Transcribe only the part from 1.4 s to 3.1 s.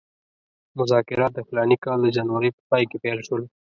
فلاني کال د جنورۍ په پای کې